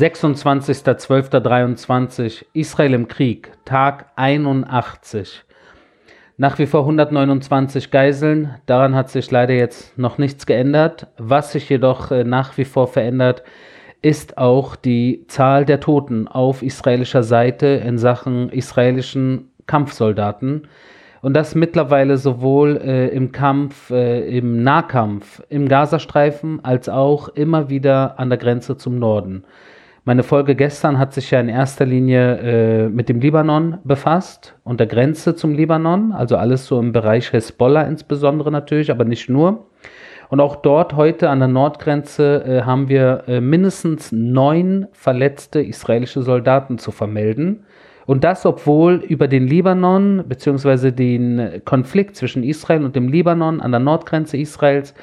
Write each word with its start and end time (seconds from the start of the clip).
26.12.23 0.00 2.46
Israel 2.54 2.94
im 2.94 3.06
Krieg, 3.06 3.52
Tag 3.66 4.06
81. 4.16 5.44
Nach 6.38 6.58
wie 6.58 6.64
vor 6.64 6.80
129 6.80 7.90
Geiseln, 7.90 8.54
daran 8.64 8.94
hat 8.94 9.10
sich 9.10 9.30
leider 9.30 9.52
jetzt 9.52 9.98
noch 9.98 10.16
nichts 10.16 10.46
geändert. 10.46 11.08
Was 11.18 11.52
sich 11.52 11.68
jedoch 11.68 12.10
äh, 12.12 12.24
nach 12.24 12.56
wie 12.56 12.64
vor 12.64 12.88
verändert, 12.88 13.42
ist 14.00 14.38
auch 14.38 14.74
die 14.74 15.26
Zahl 15.28 15.66
der 15.66 15.80
Toten 15.80 16.28
auf 16.28 16.62
israelischer 16.62 17.22
Seite 17.22 17.66
in 17.66 17.98
Sachen 17.98 18.48
israelischen 18.48 19.50
Kampfsoldaten. 19.66 20.66
Und 21.20 21.34
das 21.34 21.54
mittlerweile 21.54 22.16
sowohl 22.16 22.78
äh, 22.78 23.08
im 23.08 23.32
Kampf, 23.32 23.90
äh, 23.90 24.26
im 24.34 24.62
Nahkampf, 24.62 25.42
im 25.50 25.68
Gazastreifen, 25.68 26.64
als 26.64 26.88
auch 26.88 27.28
immer 27.28 27.68
wieder 27.68 28.18
an 28.18 28.30
der 28.30 28.38
Grenze 28.38 28.78
zum 28.78 28.98
Norden. 28.98 29.44
Meine 30.04 30.22
Folge 30.22 30.54
gestern 30.54 30.98
hat 30.98 31.12
sich 31.12 31.30
ja 31.30 31.40
in 31.40 31.50
erster 31.50 31.84
Linie 31.84 32.38
äh, 32.38 32.88
mit 32.88 33.10
dem 33.10 33.20
Libanon 33.20 33.78
befasst 33.84 34.54
und 34.64 34.80
der 34.80 34.86
Grenze 34.86 35.34
zum 35.34 35.52
Libanon, 35.52 36.12
also 36.12 36.36
alles 36.36 36.66
so 36.66 36.80
im 36.80 36.92
Bereich 36.92 37.34
Hezbollah 37.34 37.82
insbesondere 37.82 38.50
natürlich, 38.50 38.90
aber 38.90 39.04
nicht 39.04 39.28
nur. 39.28 39.66
Und 40.30 40.40
auch 40.40 40.56
dort 40.56 40.94
heute 40.94 41.28
an 41.28 41.40
der 41.40 41.48
Nordgrenze 41.48 42.44
äh, 42.44 42.62
haben 42.62 42.88
wir 42.88 43.24
äh, 43.26 43.42
mindestens 43.42 44.10
neun 44.10 44.86
verletzte 44.92 45.60
israelische 45.60 46.22
Soldaten 46.22 46.78
zu 46.78 46.92
vermelden. 46.92 47.66
Und 48.06 48.24
das, 48.24 48.46
obwohl 48.46 48.94
über 49.06 49.28
den 49.28 49.46
Libanon 49.46 50.24
bzw. 50.26 50.92
den 50.92 51.60
Konflikt 51.66 52.16
zwischen 52.16 52.42
Israel 52.42 52.84
und 52.84 52.96
dem 52.96 53.08
Libanon 53.08 53.60
an 53.60 53.70
der 53.70 53.80
Nordgrenze 53.80 54.38
Israels 54.38 54.94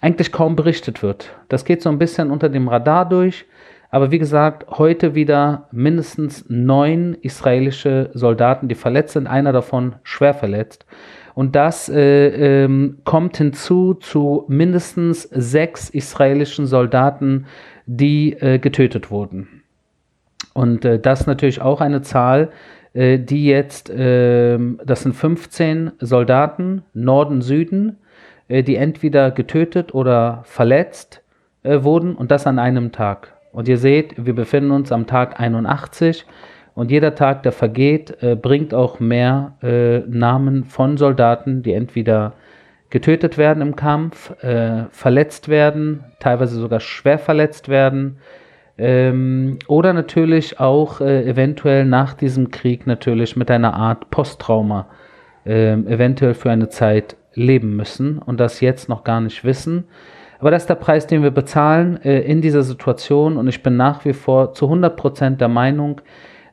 eigentlich 0.00 0.32
kaum 0.32 0.56
berichtet 0.56 1.02
wird. 1.02 1.30
Das 1.48 1.66
geht 1.66 1.82
so 1.82 1.90
ein 1.90 1.98
bisschen 1.98 2.30
unter 2.30 2.48
dem 2.48 2.68
Radar 2.68 3.06
durch. 3.06 3.44
Aber 3.90 4.12
wie 4.12 4.18
gesagt, 4.18 4.78
heute 4.78 5.14
wieder 5.14 5.68
mindestens 5.72 6.44
neun 6.48 7.14
israelische 7.14 8.10
Soldaten, 8.14 8.68
die 8.68 8.76
verletzt 8.76 9.14
sind, 9.14 9.26
einer 9.26 9.52
davon 9.52 9.96
schwer 10.04 10.32
verletzt. 10.34 10.86
Und 11.34 11.56
das 11.56 11.88
äh, 11.88 12.64
ähm, 12.64 12.98
kommt 13.04 13.36
hinzu 13.36 13.94
zu 13.94 14.44
mindestens 14.48 15.22
sechs 15.22 15.90
israelischen 15.90 16.66
Soldaten, 16.66 17.46
die 17.86 18.34
äh, 18.34 18.58
getötet 18.58 19.10
wurden. 19.10 19.62
Und 20.54 20.84
äh, 20.84 21.00
das 21.00 21.22
ist 21.22 21.26
natürlich 21.26 21.60
auch 21.60 21.80
eine 21.80 22.02
Zahl, 22.02 22.50
äh, 22.92 23.18
die 23.18 23.46
jetzt, 23.46 23.92
ähm, 23.94 24.80
das 24.84 25.02
sind 25.02 25.14
15 25.14 25.92
Soldaten, 25.98 26.82
Norden, 26.94 27.42
Süden, 27.42 27.96
äh, 28.48 28.62
die 28.62 28.76
entweder 28.76 29.30
getötet 29.30 29.94
oder 29.94 30.42
verletzt 30.44 31.22
äh, 31.62 31.82
wurden 31.82 32.14
und 32.14 32.30
das 32.30 32.46
an 32.46 32.58
einem 32.58 32.92
Tag. 32.92 33.39
Und 33.52 33.68
ihr 33.68 33.78
seht, 33.78 34.24
wir 34.24 34.34
befinden 34.34 34.70
uns 34.70 34.92
am 34.92 35.06
Tag 35.06 35.40
81 35.40 36.26
und 36.74 36.90
jeder 36.90 37.14
Tag, 37.14 37.42
der 37.42 37.52
vergeht, 37.52 38.22
äh, 38.22 38.36
bringt 38.36 38.74
auch 38.74 39.00
mehr 39.00 39.56
äh, 39.62 39.98
Namen 40.00 40.64
von 40.64 40.96
Soldaten, 40.96 41.62
die 41.62 41.72
entweder 41.72 42.34
getötet 42.90 43.38
werden 43.38 43.62
im 43.62 43.76
Kampf, 43.76 44.30
äh, 44.42 44.84
verletzt 44.90 45.48
werden, 45.48 46.04
teilweise 46.18 46.56
sogar 46.56 46.80
schwer 46.80 47.18
verletzt 47.18 47.68
werden 47.68 48.18
ähm, 48.78 49.58
oder 49.66 49.92
natürlich 49.92 50.58
auch 50.58 51.00
äh, 51.00 51.28
eventuell 51.28 51.84
nach 51.84 52.14
diesem 52.14 52.50
Krieg 52.50 52.86
natürlich 52.86 53.36
mit 53.36 53.50
einer 53.50 53.74
Art 53.74 54.10
Posttrauma 54.10 54.88
ähm, 55.44 55.86
eventuell 55.86 56.34
für 56.34 56.50
eine 56.50 56.70
Zeit 56.70 57.16
leben 57.34 57.76
müssen 57.76 58.18
und 58.18 58.40
das 58.40 58.60
jetzt 58.60 58.88
noch 58.88 59.04
gar 59.04 59.20
nicht 59.20 59.44
wissen. 59.44 59.84
Aber 60.40 60.50
das 60.50 60.62
ist 60.62 60.70
der 60.70 60.74
Preis, 60.74 61.06
den 61.06 61.22
wir 61.22 61.30
bezahlen 61.30 62.02
äh, 62.02 62.20
in 62.20 62.40
dieser 62.40 62.62
Situation 62.62 63.36
und 63.36 63.46
ich 63.48 63.62
bin 63.62 63.76
nach 63.76 64.04
wie 64.04 64.14
vor 64.14 64.54
zu 64.54 64.66
100% 64.66 65.36
der 65.36 65.48
Meinung, 65.48 66.00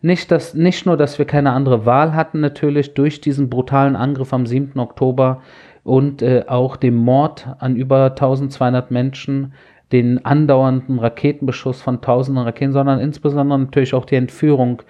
nicht, 0.01 0.29
dass, 0.29 0.53
nicht 0.53 0.85
nur, 0.85 0.95
dass 0.95 1.17
wir 1.17 1.25
keine 1.25 1.53
andere 1.53 1.85
Wahl 1.85 2.13
hatten 2.13 2.39
natürlich 2.39 2.93
durch 2.93 3.19
diesen 3.19 3.49
brutalen 3.49 3.95
Angriff 3.95 4.33
am 4.33 4.45
7. 4.45 4.79
Oktober 4.79 5.41
und 5.83 6.21
äh, 6.21 6.43
auch 6.47 6.75
dem 6.75 6.95
Mord 6.95 7.47
an 7.59 7.75
über 7.75 8.11
1200 8.11 8.91
Menschen, 8.91 9.53
den 9.91 10.23
andauernden 10.25 10.99
Raketenbeschuss 10.99 11.81
von 11.81 12.01
tausenden 12.01 12.43
Raketen, 12.43 12.73
sondern 12.73 12.99
insbesondere 12.99 13.57
natürlich 13.57 13.93
auch 13.93 14.05
die 14.05 14.15
Entführung 14.15 14.81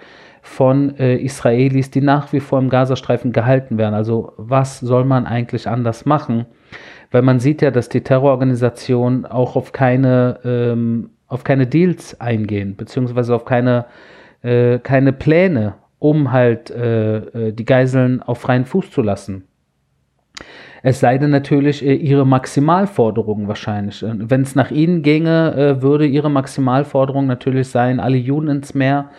von 0.48 0.96
äh, 0.96 1.16
Israelis, 1.16 1.90
die 1.90 2.00
nach 2.00 2.32
wie 2.32 2.40
vor 2.40 2.58
im 2.58 2.70
Gazastreifen 2.70 3.32
gehalten 3.32 3.78
werden. 3.78 3.94
Also 3.94 4.32
was 4.38 4.80
soll 4.80 5.04
man 5.04 5.26
eigentlich 5.26 5.68
anders 5.68 6.06
machen? 6.06 6.46
Weil 7.10 7.22
man 7.22 7.38
sieht 7.38 7.62
ja, 7.62 7.70
dass 7.70 7.88
die 7.88 8.00
Terrororganisationen 8.00 9.26
auch 9.26 9.56
auf 9.56 9.72
keine, 9.72 10.40
ähm, 10.44 11.10
auf 11.28 11.44
keine 11.44 11.66
Deals 11.66 12.20
eingehen, 12.20 12.76
beziehungsweise 12.76 13.34
auf 13.34 13.44
keine, 13.44 13.84
äh, 14.42 14.78
keine 14.78 15.12
Pläne, 15.12 15.74
um 15.98 16.32
halt 16.32 16.70
äh, 16.70 17.18
äh 17.18 17.52
die 17.52 17.64
Geiseln 17.64 18.22
auf 18.22 18.38
freien 18.38 18.64
Fuß 18.64 18.90
zu 18.90 19.02
lassen. 19.02 19.44
Es 20.82 21.00
sei 21.00 21.18
denn 21.18 21.30
natürlich 21.30 21.84
äh, 21.84 21.94
ihre 21.94 22.26
Maximalforderung 22.26 23.48
wahrscheinlich. 23.48 24.02
Wenn 24.02 24.42
es 24.42 24.54
nach 24.54 24.70
ihnen 24.70 25.02
ginge, 25.02 25.54
äh, 25.54 25.82
würde 25.82 26.06
ihre 26.06 26.30
Maximalforderung 26.30 27.26
natürlich 27.26 27.68
sein, 27.68 28.00
alle 28.00 28.16
Juden 28.16 28.48
ins 28.48 28.74
Meer 28.74 29.10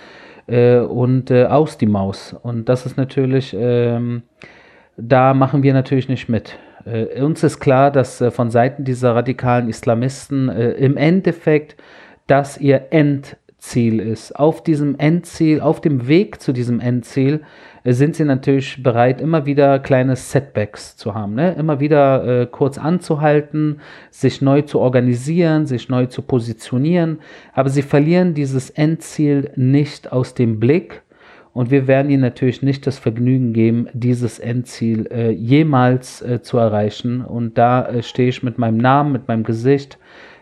äh, 0.50 0.80
und 0.80 1.32
äh, 1.32 1.46
aus 1.46 1.78
die 1.78 1.86
Maus. 1.86 2.36
Und 2.42 2.70
das 2.70 2.86
ist 2.86 2.98
natürlich, 2.98 3.56
ähm, 3.58 4.24
da 4.98 5.34
machen 5.34 5.64
wir 5.64 5.74
natürlich 5.74 6.10
nicht 6.10 6.30
mit. 6.30 6.58
Äh, 6.86 7.22
uns 7.22 7.44
ist 7.44 7.60
klar, 7.60 7.92
dass 7.92 8.22
äh, 8.22 8.32
von 8.32 8.52
Seiten 8.52 8.84
dieser 8.84 9.16
radikalen 9.16 9.70
Islamisten 9.70 10.50
im 10.50 10.98
Endeffekt 10.98 11.76
das 12.28 12.58
ihr 12.58 12.92
Endziel 13.60 14.00
ist. 14.00 14.36
Auf 14.38 14.64
diesem 14.64 14.98
Endziel, 14.98 15.60
auf 15.60 15.82
dem 15.82 16.08
Weg 16.08 16.42
zu 16.42 16.54
diesem 16.54 16.80
Endziel 16.80 17.42
sind 17.84 18.16
sie 18.16 18.24
natürlich 18.24 18.82
bereit, 18.82 19.20
immer 19.20 19.46
wieder 19.46 19.80
kleine 19.80 20.16
Setbacks 20.16 20.96
zu 20.96 21.14
haben. 21.14 21.36
Ne? 21.36 21.54
Immer 21.54 21.80
wieder 21.80 22.42
äh, 22.42 22.48
kurz 22.48 22.78
anzuhalten, 22.78 23.82
sich 24.12 24.42
neu 24.42 24.62
zu 24.62 24.80
organisieren, 24.80 25.66
sich 25.66 25.90
neu 25.90 26.06
zu 26.06 26.22
positionieren. 26.22 27.20
Aber 27.54 27.70
sie 27.70 27.82
verlieren 27.82 28.34
dieses 28.34 28.70
Endziel 28.70 29.52
nicht 29.56 30.12
aus 30.12 30.34
dem 30.34 30.60
Blick. 30.60 31.02
Und 31.52 31.72
wir 31.72 31.88
werden 31.88 32.10
ihnen 32.10 32.22
natürlich 32.22 32.62
nicht 32.62 32.88
das 32.88 32.98
Vergnügen 32.98 33.54
geben, 33.54 33.88
dieses 33.92 34.40
Endziel 34.40 35.08
äh, 35.12 35.32
jemals 35.32 36.22
äh, 36.22 36.42
zu 36.42 36.58
erreichen. 36.58 37.26
Und 37.26 37.58
da 37.58 37.88
äh, 37.88 38.04
stehe 38.04 38.30
ich 38.30 38.42
mit 38.44 38.58
meinem 38.58 38.78
Namen, 38.78 39.12
mit 39.12 39.28
meinem 39.28 39.44
Gesicht, 39.44 39.98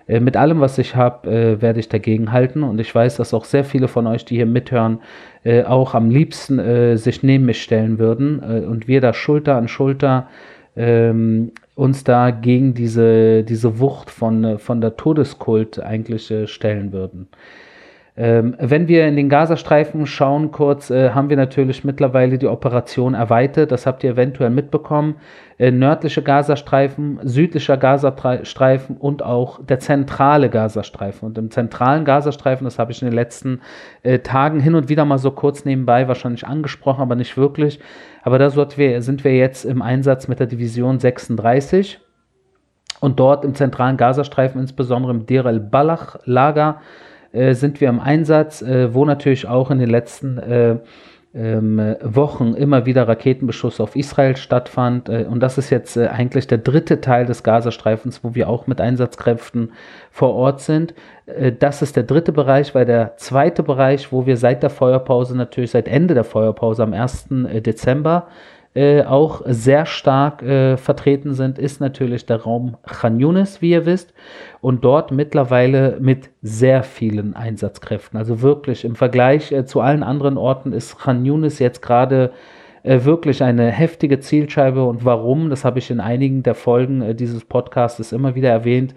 äh, 0.07 0.19
mit 0.19 0.37
allem, 0.37 0.59
was 0.59 0.77
ich 0.77 0.95
habe, 0.95 1.29
äh, 1.29 1.61
werde 1.61 1.79
ich 1.79 1.89
dagegen 1.89 2.31
halten. 2.31 2.63
Und 2.63 2.79
ich 2.79 2.93
weiß, 2.93 3.17
dass 3.17 3.33
auch 3.33 3.45
sehr 3.45 3.63
viele 3.63 3.87
von 3.87 4.07
euch, 4.07 4.25
die 4.25 4.35
hier 4.35 4.45
mithören, 4.45 4.99
äh, 5.43 5.63
auch 5.63 5.93
am 5.93 6.09
liebsten 6.09 6.59
äh, 6.59 6.97
sich 6.97 7.23
neben 7.23 7.45
mich 7.45 7.61
stellen 7.61 7.99
würden 7.99 8.41
äh, 8.41 8.65
und 8.65 8.87
wir 8.87 9.01
da 9.01 9.13
Schulter 9.13 9.55
an 9.55 9.67
Schulter 9.67 10.27
ähm, 10.75 11.51
uns 11.75 12.03
da 12.03 12.31
gegen 12.31 12.73
diese, 12.73 13.43
diese 13.43 13.79
Wucht 13.79 14.09
von, 14.09 14.43
äh, 14.43 14.57
von 14.57 14.81
der 14.81 14.95
Todeskult 14.95 15.79
eigentlich 15.79 16.33
stellen 16.45 16.91
würden. 16.91 17.27
Ähm, 18.19 18.55
wenn 18.57 18.87
wir 18.87 19.07
in 19.07 19.15
den 19.15 19.29
Gazastreifen 19.29 20.07
schauen, 20.07 20.51
kurz, 20.51 20.89
äh, 20.89 21.11
haben 21.11 21.29
wir 21.29 21.37
natürlich 21.37 21.83
mittlerweile 21.83 22.39
die 22.39 22.47
Operation 22.47 23.13
erweitert. 23.13 23.71
Das 23.71 23.85
habt 23.85 24.03
ihr 24.03 24.09
eventuell 24.09 24.49
mitbekommen. 24.49 25.17
Äh, 25.59 25.69
nördliche 25.69 26.23
Gazastreifen, 26.23 27.19
südlicher 27.21 27.77
Gazastreifen 27.77 28.97
und 28.97 29.21
auch 29.21 29.63
der 29.63 29.79
zentrale 29.79 30.49
Gazastreifen. 30.49 31.27
Und 31.27 31.37
im 31.37 31.51
zentralen 31.51 32.05
Gazastreifen, 32.05 32.65
das 32.65 32.79
habe 32.79 32.91
ich 32.91 33.03
in 33.03 33.07
den 33.07 33.15
letzten 33.15 33.61
äh, 34.01 34.17
Tagen 34.17 34.59
hin 34.59 34.73
und 34.73 34.89
wieder 34.89 35.05
mal 35.05 35.19
so 35.19 35.29
kurz 35.29 35.63
nebenbei 35.63 36.07
wahrscheinlich 36.07 36.47
angesprochen, 36.47 37.01
aber 37.01 37.15
nicht 37.15 37.37
wirklich. 37.37 37.79
Aber 38.23 38.39
da 38.39 38.49
sind 38.49 39.23
wir 39.23 39.35
jetzt 39.35 39.63
im 39.63 39.83
Einsatz 39.83 40.27
mit 40.27 40.39
der 40.39 40.47
Division 40.47 40.99
36. 40.99 41.99
Und 42.99 43.19
dort 43.19 43.45
im 43.45 43.53
zentralen 43.53 43.95
Gazastreifen, 43.95 44.59
insbesondere 44.59 45.11
im 45.11 45.27
Deir 45.27 45.45
el-Balach-Lager, 45.45 46.81
äh, 47.37 47.53
sind 47.53 47.79
wir 47.79 47.89
im 47.89 47.99
Einsatz, 47.99 48.61
äh, 48.61 48.93
wo 48.93 49.05
natürlich 49.05 49.47
auch 49.47 49.71
in 49.71 49.79
den 49.79 49.89
letzten 49.89 50.37
äh, 50.37 50.77
ähm, 51.37 51.95
Wochen 52.01 52.53
immer 52.55 52.85
wieder 52.85 53.07
Raketenbeschuss 53.07 53.79
auf 53.79 53.95
Israel 53.95 54.35
stattfand. 54.35 55.07
Äh, 55.09 55.25
und 55.29 55.39
das 55.41 55.57
ist 55.57 55.69
jetzt 55.69 55.95
äh, 55.95 56.07
eigentlich 56.07 56.47
der 56.47 56.57
dritte 56.57 56.99
Teil 56.99 57.25
des 57.25 57.43
Gazastreifens, 57.43 58.23
wo 58.23 58.33
wir 58.33 58.49
auch 58.49 58.65
mit 58.65 58.81
Einsatzkräften 58.81 59.71
vor 60.09 60.33
Ort 60.33 60.61
sind. 60.61 60.95
Äh, 61.27 61.51
das 61.51 61.81
ist 61.81 61.95
der 61.95 62.03
dritte 62.03 62.31
Bereich, 62.31 62.73
weil 62.73 62.85
der 62.85 63.17
zweite 63.17 63.61
Bereich, 63.61 64.11
wo 64.11 64.25
wir 64.25 64.37
seit 64.37 64.63
der 64.63 64.69
Feuerpause 64.71 65.37
natürlich, 65.37 65.71
seit 65.71 65.87
Ende 65.87 66.15
der 66.15 66.23
Feuerpause 66.23 66.83
am 66.83 66.93
1. 66.93 67.27
Dezember 67.29 68.27
äh, 68.77 69.03
auch 69.03 69.41
sehr 69.45 69.87
stark 69.87 70.43
äh, 70.43 70.77
vertreten 70.77 71.33
sind, 71.33 71.57
ist 71.57 71.81
natürlich 71.81 72.27
der 72.27 72.43
Raum 72.43 72.77
Khan 72.85 73.19
Yunis, 73.19 73.59
wie 73.59 73.71
ihr 73.71 73.87
wisst, 73.87 74.13
und 74.61 74.85
dort 74.85 75.11
mittlerweile 75.11 75.97
mit 75.99 76.29
sehr 76.43 76.83
vielen 76.83 77.35
Einsatzkräften. 77.35 78.19
Also 78.19 78.43
wirklich 78.43 78.85
im 78.85 78.95
Vergleich 78.95 79.51
äh, 79.51 79.65
zu 79.65 79.81
allen 79.81 80.03
anderen 80.03 80.37
Orten 80.37 80.73
ist 80.73 80.99
Khan 80.99 81.25
Yunis 81.25 81.57
jetzt 81.57 81.81
gerade 81.81 82.31
äh, 82.83 83.03
wirklich 83.03 83.41
eine 83.41 83.71
heftige 83.71 84.19
Zielscheibe. 84.19 84.85
Und 84.85 85.03
warum, 85.03 85.49
das 85.49 85.65
habe 85.65 85.79
ich 85.79 85.89
in 85.89 85.99
einigen 85.99 86.43
der 86.43 86.53
Folgen 86.53 87.01
äh, 87.01 87.15
dieses 87.15 87.45
Podcasts 87.45 88.11
immer 88.11 88.35
wieder 88.35 88.49
erwähnt 88.49 88.93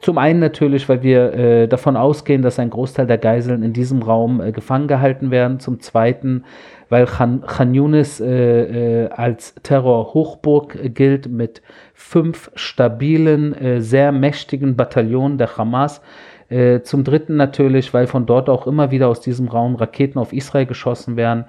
Zum 0.00 0.16
einen 0.16 0.38
natürlich, 0.38 0.88
weil 0.88 1.02
wir 1.02 1.34
äh, 1.34 1.66
davon 1.66 1.96
ausgehen, 1.96 2.42
dass 2.42 2.60
ein 2.60 2.70
Großteil 2.70 3.06
der 3.06 3.18
Geiseln 3.18 3.64
in 3.64 3.72
diesem 3.72 4.02
Raum 4.02 4.40
äh, 4.40 4.52
gefangen 4.52 4.86
gehalten 4.86 5.32
werden. 5.32 5.58
Zum 5.58 5.80
zweiten, 5.80 6.44
weil 6.88 7.06
Khan, 7.06 7.42
Khan 7.44 7.74
Yunis 7.74 8.20
äh, 8.20 9.04
äh 9.04 9.08
als 9.08 9.54
Terrorhochburg 9.62 10.94
gilt 10.94 11.28
mit 11.28 11.62
fünf 11.94 12.50
stabilen, 12.54 13.54
äh, 13.54 13.80
sehr 13.80 14.12
mächtigen 14.12 14.76
Bataillonen 14.76 15.36
der 15.36 15.56
Hamas. 15.56 16.00
Äh, 16.48 16.82
zum 16.82 17.02
dritten 17.02 17.34
natürlich, 17.34 17.92
weil 17.92 18.06
von 18.06 18.24
dort 18.24 18.48
auch 18.48 18.68
immer 18.68 18.92
wieder 18.92 19.08
aus 19.08 19.20
diesem 19.20 19.48
Raum 19.48 19.74
Raketen 19.74 20.20
auf 20.20 20.32
Israel 20.32 20.66
geschossen 20.66 21.16
werden. 21.16 21.44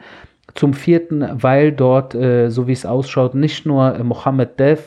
Zum 0.56 0.74
vierten, 0.74 1.24
weil 1.32 1.72
dort, 1.72 2.14
so 2.14 2.68
wie 2.68 2.72
es 2.72 2.84
ausschaut, 2.84 3.36
nicht 3.36 3.68
nur 3.68 4.04
Mohammed 4.04 4.60
Dev, 4.60 4.82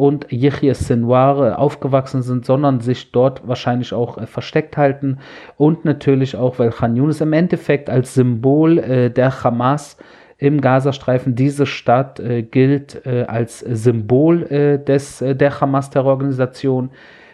und 0.00 0.28
Yehya 0.30 0.72
Sinwar 0.72 1.58
aufgewachsen 1.58 2.22
sind, 2.22 2.46
sondern 2.46 2.80
sich 2.80 3.12
dort 3.12 3.46
wahrscheinlich 3.46 3.92
auch 3.92 4.16
äh, 4.16 4.26
versteckt 4.26 4.78
halten. 4.78 5.18
Und 5.58 5.84
natürlich 5.84 6.36
auch, 6.36 6.58
weil 6.58 6.70
Khan 6.70 6.96
Yunis 6.96 7.20
im 7.20 7.34
Endeffekt 7.34 7.90
als 7.90 8.14
Symbol 8.14 8.78
äh, 8.78 9.10
der 9.10 9.44
Hamas 9.44 9.98
im 10.38 10.62
Gazastreifen, 10.62 11.34
diese 11.34 11.66
Stadt 11.66 12.18
äh, 12.18 12.40
gilt 12.40 13.04
äh, 13.04 13.24
als 13.24 13.58
Symbol 13.58 14.44
äh, 14.44 14.82
des, 14.82 15.20
äh, 15.20 15.36
der 15.36 15.60
Hamas-Terrororganisation. 15.60 16.90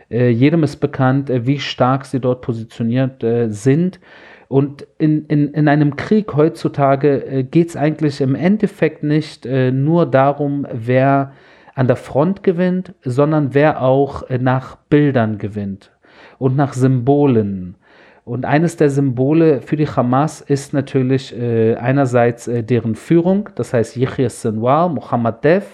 jedem 0.09 0.63
ist 0.63 0.77
bekannt, 0.77 1.31
wie 1.33 1.59
stark 1.59 2.05
sie 2.05 2.21
dort 2.21 2.41
positioniert 2.41 3.25
sind. 3.49 3.99
Und 4.47 4.87
in, 4.99 5.27
in, 5.27 5.53
in 5.53 5.67
einem 5.67 5.97
Krieg 5.97 6.33
heutzutage 6.37 7.45
geht 7.51 7.71
es 7.71 7.77
eigentlich 7.77 8.21
im 8.21 8.37
Endeffekt 8.37 9.03
nicht 9.03 9.45
nur 9.45 10.07
darum, 10.07 10.65
wer 10.73 11.33
an 11.77 11.87
der 11.87 11.97
Front 11.97 12.43
gewinnt, 12.43 12.95
sondern 13.03 13.55
wer 13.55 13.83
auch 13.83 14.29
äh, 14.29 14.39
nach 14.39 14.77
Bildern 14.89 15.39
gewinnt 15.39 15.93
und 16.39 16.57
nach 16.57 16.73
Symbolen. 16.73 17.77
Und 18.25 18.45
eines 18.45 18.77
der 18.77 18.91
Symbole 18.91 19.61
für 19.61 19.77
die 19.77 19.87
Hamas 19.87 20.41
ist 20.41 20.73
natürlich 20.73 21.39
äh, 21.39 21.77
einerseits 21.77 22.49
äh, 22.49 22.65
deren 22.65 22.97
Führung, 22.97 23.51
das 23.55 23.73
heißt 23.73 23.97
Yahya 23.97 24.31
Sinwar, 24.31 24.89
Mohammed 24.89 25.45
Dev. 25.45 25.67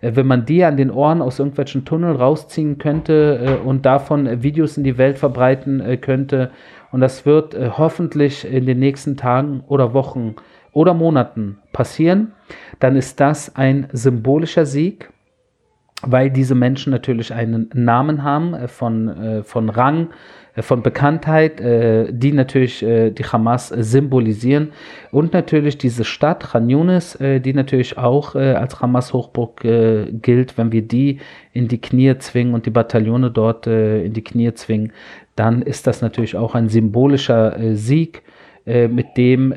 Äh, 0.00 0.16
wenn 0.16 0.26
man 0.26 0.44
die 0.44 0.64
an 0.64 0.76
den 0.76 0.90
Ohren 0.90 1.22
aus 1.22 1.38
irgendwelchen 1.38 1.84
Tunneln 1.84 2.16
rausziehen 2.16 2.78
könnte 2.78 3.58
äh, 3.62 3.66
und 3.66 3.86
davon 3.86 4.42
Videos 4.42 4.76
in 4.76 4.84
die 4.84 4.98
Welt 4.98 5.16
verbreiten 5.16 5.80
äh, 5.80 5.96
könnte, 5.96 6.50
und 6.92 7.00
das 7.00 7.26
wird 7.26 7.54
hoffentlich 7.76 8.50
in 8.50 8.64
den 8.64 8.78
nächsten 8.78 9.16
Tagen 9.16 9.62
oder 9.66 9.92
Wochen 9.92 10.36
oder 10.72 10.94
Monaten 10.94 11.58
passieren, 11.72 12.32
dann 12.78 12.96
ist 12.96 13.20
das 13.20 13.54
ein 13.56 13.88
symbolischer 13.92 14.64
Sieg 14.64 15.10
weil 16.02 16.30
diese 16.30 16.54
Menschen 16.54 16.90
natürlich 16.90 17.32
einen 17.32 17.70
Namen 17.74 18.22
haben 18.22 18.54
äh, 18.54 18.68
von, 18.68 19.08
äh, 19.08 19.42
von 19.42 19.70
Rang, 19.70 20.08
äh, 20.54 20.62
von 20.62 20.82
Bekanntheit, 20.82 21.58
die 21.58 22.32
natürlich 22.32 22.80
die 22.80 23.24
Hamas 23.24 23.68
symbolisieren. 23.68 24.72
Und 25.10 25.34
natürlich 25.34 25.76
diese 25.76 26.04
Stadt 26.04 26.44
Khan 26.44 26.70
Yunis, 26.70 27.18
die 27.20 27.52
natürlich 27.52 27.98
auch 27.98 28.34
als 28.34 28.80
Hamas-Hochburg 28.80 29.60
gilt, 29.60 30.56
wenn 30.56 30.72
wir 30.72 30.80
die 30.80 31.18
in 31.52 31.68
die 31.68 31.78
Knie 31.78 32.16
zwingen 32.18 32.54
und 32.54 32.64
die 32.64 32.70
Bataillone 32.70 33.30
dort 33.30 33.66
in 33.66 34.14
die 34.14 34.24
Knie 34.24 34.54
zwingen, 34.54 34.94
dann 35.34 35.60
ist 35.60 35.86
das 35.86 36.00
natürlich 36.00 36.38
auch 36.38 36.54
ein 36.54 36.70
symbolischer 36.70 37.74
Sieg 37.74 38.22
mit 38.66 39.16
dem, 39.16 39.54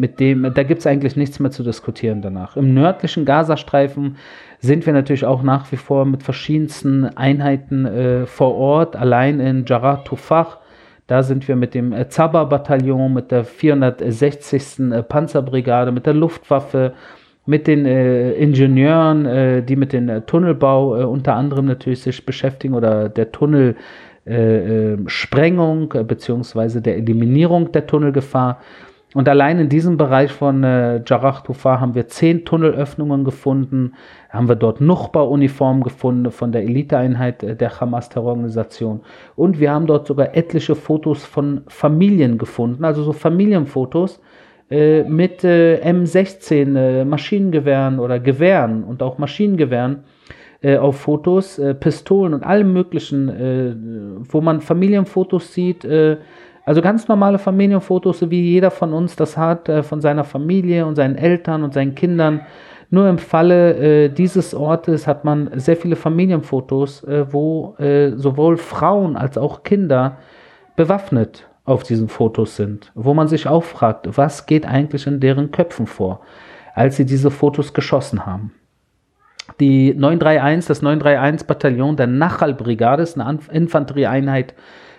mit 0.00 0.18
dem, 0.18 0.52
da 0.52 0.64
gibt 0.64 0.80
es 0.80 0.86
eigentlich 0.88 1.14
nichts 1.14 1.38
mehr 1.38 1.52
zu 1.52 1.62
diskutieren 1.62 2.22
danach. 2.22 2.56
Im 2.56 2.74
nördlichen 2.74 3.24
Gazastreifen 3.24 4.16
sind 4.60 4.86
wir 4.86 4.92
natürlich 4.92 5.24
auch 5.24 5.42
nach 5.42 5.70
wie 5.72 5.76
vor 5.76 6.04
mit 6.04 6.22
verschiedensten 6.22 7.04
Einheiten 7.04 7.86
äh, 7.86 8.26
vor 8.26 8.54
Ort, 8.56 8.96
allein 8.96 9.40
in 9.40 9.64
Jarrah 9.66 9.98
Tufach. 9.98 10.58
Da 11.06 11.22
sind 11.22 11.48
wir 11.48 11.56
mit 11.56 11.74
dem 11.74 11.92
äh, 11.92 12.08
Zaba-Bataillon, 12.08 13.12
mit 13.14 13.30
der 13.30 13.44
460. 13.44 14.92
Äh, 14.92 15.02
Panzerbrigade, 15.02 15.92
mit 15.92 16.06
der 16.06 16.14
Luftwaffe, 16.14 16.94
mit 17.46 17.66
den 17.66 17.86
äh, 17.86 18.32
Ingenieuren, 18.32 19.26
äh, 19.26 19.62
die 19.62 19.76
mit 19.76 19.92
dem 19.92 20.08
äh, 20.08 20.20
Tunnelbau 20.22 21.00
äh, 21.00 21.04
unter 21.04 21.34
anderem 21.34 21.66
natürlich 21.66 22.02
sich 22.02 22.26
beschäftigen 22.26 22.74
oder 22.74 23.08
der 23.08 23.30
Tunnelsprengung 23.32 23.76
äh, 24.28 26.04
beziehungsweise 26.04 26.82
der 26.82 26.96
Eliminierung 26.96 27.72
der 27.72 27.86
Tunnelgefahr. 27.86 28.60
Und 29.14 29.26
allein 29.28 29.58
in 29.58 29.70
diesem 29.70 29.96
Bereich 29.96 30.30
von 30.30 30.62
äh, 30.62 31.02
Jarrah 31.06 31.40
Tufar 31.40 31.80
haben 31.80 31.94
wir 31.94 32.08
zehn 32.08 32.44
Tunnelöffnungen 32.44 33.24
gefunden, 33.24 33.94
haben 34.28 34.48
wir 34.48 34.56
dort 34.56 34.82
Nuchba-Uniformen 34.82 35.82
gefunden 35.82 36.30
von 36.30 36.52
der 36.52 36.62
Eliteeinheit 36.62 37.42
äh, 37.42 37.56
der 37.56 37.80
Hamas-Terrororganisation. 37.80 39.00
Und 39.34 39.60
wir 39.60 39.72
haben 39.72 39.86
dort 39.86 40.06
sogar 40.06 40.36
etliche 40.36 40.74
Fotos 40.74 41.24
von 41.24 41.62
Familien 41.68 42.36
gefunden, 42.36 42.84
also 42.84 43.02
so 43.02 43.14
Familienfotos 43.14 44.20
äh, 44.70 45.04
mit 45.04 45.42
äh, 45.42 45.80
M16 45.82 46.76
äh, 46.76 47.04
Maschinengewehren 47.06 47.98
oder 47.98 48.20
Gewehren 48.20 48.84
und 48.84 49.02
auch 49.02 49.16
Maschinengewehren 49.16 50.04
äh, 50.60 50.76
auf 50.76 51.00
Fotos, 51.00 51.60
Pistolen 51.80 52.34
und 52.34 52.44
allem 52.44 52.72
möglichen, 52.72 54.24
wo 54.28 54.40
man 54.40 54.60
Familienfotos 54.60 55.52
sieht, 55.54 55.84
also 56.68 56.82
ganz 56.82 57.08
normale 57.08 57.38
Familienfotos, 57.38 58.18
so 58.18 58.30
wie 58.30 58.42
jeder 58.42 58.70
von 58.70 58.92
uns 58.92 59.16
das 59.16 59.38
hat, 59.38 59.70
äh, 59.70 59.82
von 59.82 60.02
seiner 60.02 60.22
Familie 60.22 60.84
und 60.84 60.96
seinen 60.96 61.16
Eltern 61.16 61.62
und 61.62 61.72
seinen 61.72 61.94
Kindern. 61.94 62.42
Nur 62.90 63.08
im 63.08 63.16
Falle 63.16 63.76
äh, 63.76 64.08
dieses 64.10 64.54
Ortes 64.54 65.06
hat 65.06 65.24
man 65.24 65.48
sehr 65.54 65.78
viele 65.78 65.96
Familienfotos, 65.96 67.04
äh, 67.04 67.24
wo 67.32 67.74
äh, 67.78 68.10
sowohl 68.16 68.58
Frauen 68.58 69.16
als 69.16 69.38
auch 69.38 69.62
Kinder 69.62 70.18
bewaffnet 70.76 71.48
auf 71.64 71.84
diesen 71.84 72.10
Fotos 72.10 72.56
sind, 72.56 72.92
wo 72.94 73.14
man 73.14 73.28
sich 73.28 73.46
auch 73.48 73.64
fragt, 73.64 74.18
was 74.18 74.44
geht 74.44 74.66
eigentlich 74.66 75.06
in 75.06 75.20
deren 75.20 75.50
Köpfen 75.50 75.86
vor, 75.86 76.20
als 76.74 76.96
sie 76.96 77.06
diese 77.06 77.30
Fotos 77.30 77.72
geschossen 77.72 78.26
haben. 78.26 78.52
Die 79.60 79.94
931, 79.94 80.68
das 80.68 80.82
931-Bataillon 80.82 81.96
der 81.96 82.06
Nachal-Brigade 82.06 83.02
ist 83.02 83.18
eine 83.18 83.38
Infanterieeinheit 83.50 84.54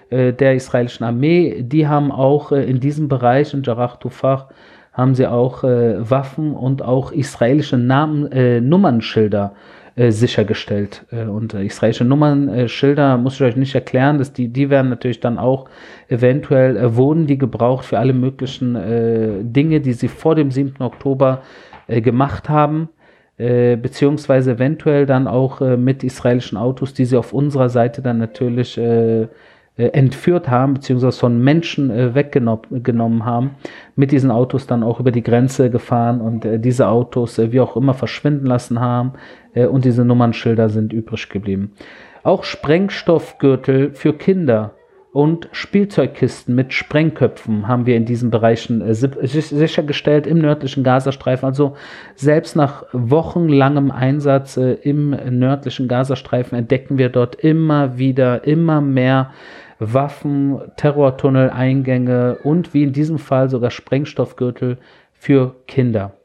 äh, 0.10 0.34
der 0.34 0.56
israelischen 0.56 1.06
Armee, 1.06 1.62
die 1.62 1.88
haben 1.88 2.12
auch 2.12 2.52
äh, 2.52 2.64
in 2.64 2.80
diesem 2.80 3.08
Bereich, 3.08 3.54
in 3.54 3.64
Jarrah 3.64 3.96
Tufach, 3.98 4.48
haben 4.92 5.16
sie 5.16 5.28
auch 5.28 5.64
äh, 5.64 6.10
Waffen 6.10 6.54
und 6.54 6.82
auch 6.82 7.12
israelische 7.12 7.78
Namen, 7.78 8.32
äh, 8.32 8.62
Nummernschilder 8.62 9.54
sichergestellt. 9.96 11.06
Und 11.12 11.54
israelische 11.56 12.06
Nummernschilder 12.06 13.18
muss 13.18 13.34
ich 13.36 13.42
euch 13.42 13.58
nicht 13.58 13.76
erklären, 13.76 14.18
dass 14.18 14.32
die, 14.32 14.48
die 14.48 14.70
werden 14.70 14.90
natürlich 14.90 15.20
dann 15.20 15.38
auch 15.38 15.66
eventuell, 16.08 16.96
wurden 16.96 17.28
die 17.28 17.38
gebraucht 17.38 17.84
für 17.84 18.00
alle 18.00 18.14
möglichen 18.14 19.52
Dinge, 19.52 19.82
die 19.82 19.92
sie 19.92 20.08
vor 20.08 20.36
dem 20.36 20.52
7. 20.52 20.82
Oktober 20.82 21.42
gemacht 21.90 22.48
haben. 22.48 22.88
Beziehungsweise 23.40 24.52
eventuell 24.52 25.06
dann 25.06 25.26
auch 25.26 25.62
mit 25.62 26.04
israelischen 26.04 26.58
Autos, 26.58 26.94
die 26.94 27.06
sie 27.06 27.16
auf 27.16 27.32
unserer 27.32 27.70
Seite 27.70 28.02
dann 28.02 28.18
natürlich 28.18 28.78
äh, 29.80 29.92
entführt 29.92 30.50
haben, 30.50 30.74
beziehungsweise 30.74 31.18
von 31.18 31.42
Menschen 31.42 31.90
äh, 31.90 32.14
weggenommen 32.14 33.24
haben, 33.24 33.52
mit 33.96 34.12
diesen 34.12 34.30
Autos 34.30 34.68
dann 34.68 34.84
auch 34.84 35.00
über 35.00 35.12
die 35.12 35.24
Grenze 35.24 35.70
gefahren 35.70 36.20
und 36.20 36.44
äh, 36.44 36.60
diese 36.60 36.90
Autos 36.90 37.40
äh, 37.40 37.54
wie 37.54 37.62
auch 37.62 37.78
immer 37.78 37.94
verschwinden 37.94 38.46
lassen 38.46 38.82
haben 38.82 39.14
äh, 39.54 39.68
und 39.68 39.86
diese 39.86 40.04
Nummernschilder 40.04 40.68
sind 40.68 40.92
übrig 40.92 41.30
geblieben. 41.30 41.72
Auch 42.24 42.44
Sprengstoffgürtel 42.44 43.94
für 43.94 44.12
Kinder 44.12 44.74
und 45.12 45.50
Spielzeugkisten 45.52 46.54
mit 46.54 46.72
Sprengköpfen 46.72 47.68
haben 47.68 47.88
wir 47.88 47.96
in 47.96 48.06
diesen 48.06 48.30
Bereichen 48.30 48.82
äh, 48.82 48.94
sichergestellt 48.94 50.28
im 50.28 50.38
nördlichen 50.38 50.84
Gazastreifen. 50.84 51.46
Also 51.46 51.76
selbst 52.16 52.56
nach 52.56 52.84
wochenlangem 52.94 53.90
Einsatz 53.90 54.58
äh, 54.58 54.74
im 54.74 55.10
nördlichen 55.10 55.88
Gazastreifen 55.88 56.58
entdecken 56.58 57.00
wir 57.00 57.10
dort 57.10 57.36
immer 57.36 57.98
wieder, 57.98 58.46
immer 58.46 58.82
mehr 58.82 59.32
Waffen, 59.80 60.60
Terrortunnel, 60.76 61.50
Eingänge 61.50 62.38
und 62.44 62.74
wie 62.74 62.84
in 62.84 62.94
diesem 62.94 63.18
Fall 63.18 63.50
sogar 63.50 63.72
Sprengstoffgürtel 63.72 64.78
für 65.14 65.56
Kinder. 65.66 66.19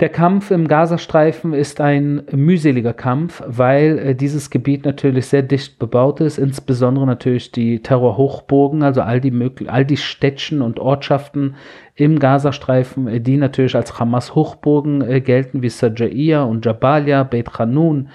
Der 0.00 0.08
Kampf 0.08 0.50
im 0.50 0.66
Gazastreifen 0.66 1.52
ist 1.52 1.80
ein 1.80 2.24
mühseliger 2.32 2.92
Kampf, 2.92 3.44
weil 3.46 3.98
äh, 3.98 4.14
dieses 4.16 4.50
Gebiet 4.50 4.84
natürlich 4.84 5.26
sehr 5.26 5.42
dicht 5.42 5.78
bebaut 5.78 6.20
ist, 6.20 6.36
insbesondere 6.36 7.06
natürlich 7.06 7.52
die 7.52 7.80
Terrorhochburgen, 7.80 8.82
also 8.82 9.02
all 9.02 9.20
die, 9.20 9.32
all 9.68 9.84
die 9.84 9.96
Städtchen 9.96 10.62
und 10.62 10.80
Ortschaften 10.80 11.54
im 11.94 12.18
Gazastreifen, 12.18 13.06
äh, 13.06 13.20
die 13.20 13.36
natürlich 13.36 13.76
als 13.76 14.00
Hamas-Hochburgen 14.00 15.00
äh, 15.02 15.20
gelten, 15.20 15.62
wie 15.62 15.68
Sajaiya 15.68 16.42
und 16.42 16.66
Jabalia, 16.66 17.22
Beit 17.22 17.56
Hanun, 17.56 18.08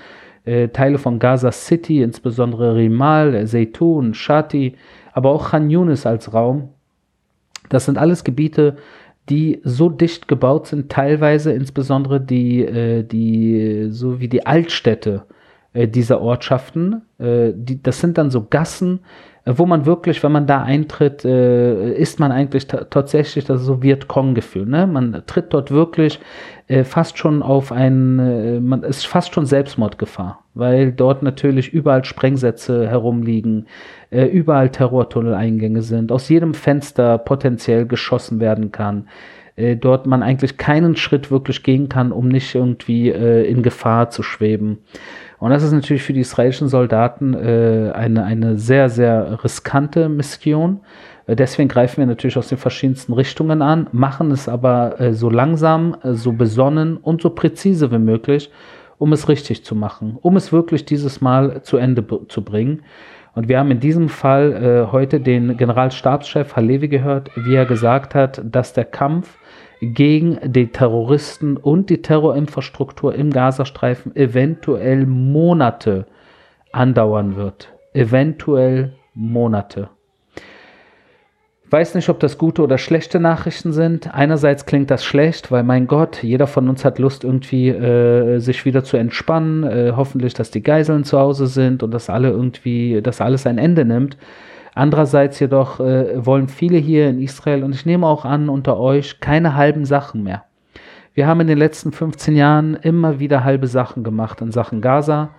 äh, 0.43 0.67
Teile 0.67 0.98
von 0.98 1.17
Gaza 1.17 1.53
City, 1.53 2.01
insbesondere 2.01 2.75
Rimal, 2.75 3.48
Zeytun, 3.48 4.13
Shati, 4.13 4.75
aber 5.13 5.31
auch 5.31 5.51
Khan 5.51 5.69
Yunis 5.69 6.05
als 6.05 6.33
Raum. 6.33 6.69
Das 7.69 7.86
sind 7.86 7.98
alles 7.98 8.25
Gebiete, 8.25 8.75
die 9.29 9.62
so 9.63 9.89
dicht 9.89 10.27
gebaut 10.27 10.67
sind, 10.67 10.91
teilweise 10.91 11.51
insbesondere 11.51 12.19
die, 12.19 12.62
äh, 12.65 13.03
die 13.03 13.88
so 13.89 14.19
wie 14.19 14.27
die 14.27 14.45
Altstädte 14.45 15.25
äh, 15.74 15.88
dieser 15.88 16.21
Ortschaften. 16.21 17.03
Äh, 17.19 17.51
die, 17.55 17.81
das 17.81 18.00
sind 18.00 18.17
dann 18.17 18.31
so 18.31 18.48
Gassen, 18.50 19.01
wo 19.46 19.65
man 19.65 19.86
wirklich, 19.86 20.22
wenn 20.24 20.31
man 20.31 20.48
da 20.48 20.62
eintritt, 20.62 21.25
äh, 21.25 21.93
ist 21.93 22.19
man 22.19 22.31
eigentlich 22.31 22.67
tatsächlich 22.67 23.46
das 23.46 23.62
so 23.62 23.81
Vietcong-Gefühl. 23.81 24.65
Ne? 24.65 24.86
Man 24.86 25.24
tritt 25.25 25.53
dort 25.53 25.72
wirklich 25.72 26.19
äh, 26.67 26.84
fast 26.84 27.17
schon 27.17 27.41
auf 27.41 27.72
ein, 27.72 28.19
äh, 28.19 28.60
man 28.60 28.84
ist 28.84 29.08
fast 29.08 29.34
schon 29.34 29.46
Selbstmordgefahr, 29.46 30.43
weil 30.53 30.91
dort 30.91 31.24
natürlich 31.24 31.74
überall 31.74 32.05
Sprengsätze 32.05 32.88
herumliegen, 32.88 33.67
äh, 34.12 34.25
überall 34.25 34.69
Terrortunneleingänge 34.69 35.81
sind, 35.81 36.12
aus 36.12 36.29
jedem 36.29 36.53
Fenster 36.53 37.17
potenziell 37.17 37.86
geschossen 37.86 38.39
werden 38.39 38.72
kann. 38.72 39.08
Äh, 39.60 39.75
dort 39.75 40.08
man 40.08 40.24
eigentlich 40.24 40.58
keinen 40.58 40.96
Schritt 40.96 41.32
wirklich 41.32 41.63
gehen 41.63 41.89
kann, 41.89 42.12
um 42.12 42.30
nicht 42.30 42.56
irgendwie 42.56 43.10
äh, 43.10 43.44
in 43.46 43.62
Gefahr 43.62 44.10
zu 44.10 44.24
schweben. 44.24 44.78
Und 45.38 45.51
das 45.51 45.63
ist 45.63 45.74
natürlich 45.74 46.04
für 46.04 46.13
die 46.13 46.22
israelischen 46.22 46.70
Soldaten 46.70 47.34
äh, 47.34 47.92
eine, 47.94 48.24
eine 48.24 48.58
sehr, 48.58 48.89
sehr 48.89 49.44
riskante 49.44 50.08
Mission. 50.08 50.80
Äh, 51.28 51.36
deswegen 51.36 51.68
greifen 51.68 51.98
wir 51.98 52.06
natürlich 52.06 52.38
aus 52.38 52.48
den 52.48 52.58
verschiedensten 52.58 53.13
Richtungen 53.13 53.62
an, 53.62 53.88
machen 53.92 54.32
es 54.32 54.48
aber 54.48 55.00
äh, 55.00 55.13
so 55.13 55.30
langsam, 55.30 55.96
äh, 56.04 56.13
so 56.13 56.32
besonnen 56.32 56.96
und 56.96 57.22
so 57.22 57.30
präzise 57.30 57.92
wie 57.92 58.00
möglich, 58.00 58.50
um 58.98 59.12
es 59.12 59.28
richtig 59.28 59.66
zu 59.66 59.75
machen, 59.75 60.18
um 60.22 60.38
es 60.38 60.54
wirklich 60.54 60.86
dieses 60.86 61.20
Mal 61.20 61.63
zu 61.63 61.78
Ende 61.78 62.06
zu 62.30 62.44
bringen. 62.44 62.84
Und 63.39 63.48
wir 63.48 63.58
haben 63.58 63.72
in 63.72 63.79
diesem 63.79 64.10
Fall 64.10 64.51
äh, 64.51 64.91
heute 64.91 65.22
den 65.22 65.55
Generalstabschef 65.55 66.58
Halevi 66.58 66.89
gehört, 66.89 67.31
wie 67.38 67.55
er 67.55 67.65
gesagt 67.65 68.13
hat, 68.13 68.41
dass 68.43 68.74
der 68.74 68.84
Kampf 68.84 69.38
gegen 69.79 70.38
die 70.43 70.74
Terroristen 70.74 71.55
und 71.55 71.89
die 71.89 72.01
Terrorinfrastruktur 72.01 73.15
im 73.15 73.29
Gazastreifen 73.31 74.13
eventuell 74.13 75.05
Monate 75.05 76.05
andauern 76.74 77.38
wird. 77.38 77.74
Eventuell 77.93 78.91
Monate. 79.13 79.89
Weiß 81.71 81.93
nicht, 81.93 82.09
ob 82.09 82.19
das 82.19 82.39
gute 82.39 82.63
oder 82.63 82.79
schlechte 82.79 83.19
Nachrichten 83.19 83.73
sind. 83.73 84.11
Einerseits 84.11 84.65
klingt 84.65 84.89
das 84.89 85.05
schlecht, 85.05 85.51
weil 85.51 85.61
mein 85.61 85.85
Gott, 85.85 86.23
jeder 86.23 86.47
von 86.47 86.67
uns 86.67 86.83
hat 86.83 86.97
Lust, 86.97 87.23
irgendwie 87.23 87.69
äh, 87.69 88.39
sich 88.39 88.65
wieder 88.65 88.83
zu 88.83 88.97
entspannen. 88.97 89.63
Äh, 89.63 89.93
hoffentlich, 89.95 90.33
dass 90.33 90.49
die 90.49 90.63
Geiseln 90.63 91.03
zu 91.03 91.19
Hause 91.19 91.45
sind 91.45 91.83
und 91.83 91.91
dass 91.91 92.09
alle 92.09 92.29
irgendwie, 92.29 93.03
dass 93.03 93.21
alles 93.21 93.45
ein 93.45 93.59
Ende 93.59 93.85
nimmt. 93.85 94.17
Andererseits 94.73 95.39
jedoch 95.39 95.79
äh, 95.79 96.25
wollen 96.25 96.47
viele 96.47 96.77
hier 96.77 97.07
in 97.07 97.21
Israel, 97.21 97.63
und 97.63 97.75
ich 97.75 97.85
nehme 97.85 98.07
auch 98.07 98.25
an 98.25 98.49
unter 98.49 98.79
euch, 98.79 99.19
keine 99.19 99.55
halben 99.55 99.85
Sachen 99.85 100.23
mehr. 100.23 100.45
Wir 101.13 101.27
haben 101.27 101.41
in 101.41 101.47
den 101.47 101.57
letzten 101.57 101.91
15 101.91 102.35
Jahren 102.35 102.75
immer 102.75 103.19
wieder 103.19 103.43
halbe 103.43 103.67
Sachen 103.67 104.03
gemacht 104.03 104.41
in 104.41 104.51
Sachen 104.51 104.81
Gaza. 104.81 105.29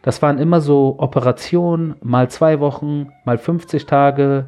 Das 0.00 0.22
waren 0.22 0.38
immer 0.38 0.60
so 0.60 0.94
Operationen, 0.98 1.96
mal 2.02 2.30
zwei 2.30 2.60
Wochen, 2.60 3.08
mal 3.24 3.36
50 3.36 3.84
Tage. 3.84 4.46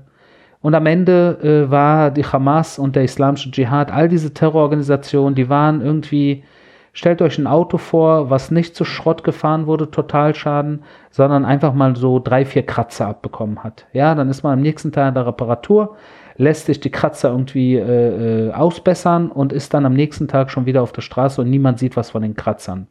Und 0.66 0.74
am 0.74 0.86
Ende 0.86 1.38
äh, 1.44 1.70
war 1.70 2.10
die 2.10 2.24
Hamas 2.24 2.80
und 2.80 2.96
der 2.96 3.04
Islamische 3.04 3.52
Dschihad, 3.52 3.92
all 3.92 4.08
diese 4.08 4.34
Terrororganisationen, 4.34 5.36
die 5.36 5.48
waren 5.48 5.80
irgendwie 5.80 6.42
Stellt 6.92 7.20
euch 7.20 7.36
ein 7.36 7.46
Auto 7.46 7.76
vor, 7.76 8.30
was 8.30 8.50
nicht 8.50 8.74
zu 8.74 8.86
Schrott 8.86 9.22
gefahren 9.22 9.66
wurde, 9.66 9.90
Totalschaden, 9.90 10.82
sondern 11.10 11.44
einfach 11.44 11.74
mal 11.74 11.94
so 11.94 12.18
drei, 12.18 12.46
vier 12.46 12.64
Kratzer 12.64 13.06
abbekommen 13.08 13.62
hat. 13.62 13.84
Ja, 13.92 14.14
dann 14.14 14.30
ist 14.30 14.42
man 14.42 14.54
am 14.54 14.62
nächsten 14.62 14.92
Tag 14.92 15.08
in 15.08 15.14
der 15.14 15.26
Reparatur, 15.26 15.96
lässt 16.38 16.64
sich 16.64 16.80
die 16.80 16.90
Kratzer 16.90 17.28
irgendwie 17.28 17.76
äh, 17.76 18.46
äh, 18.48 18.52
ausbessern 18.54 19.30
und 19.30 19.52
ist 19.52 19.74
dann 19.74 19.84
am 19.84 19.92
nächsten 19.92 20.26
Tag 20.26 20.50
schon 20.50 20.64
wieder 20.64 20.82
auf 20.82 20.92
der 20.92 21.02
Straße 21.02 21.42
und 21.42 21.50
niemand 21.50 21.78
sieht 21.78 21.98
was 21.98 22.12
von 22.12 22.22
den 22.22 22.34
Kratzern. 22.34 22.86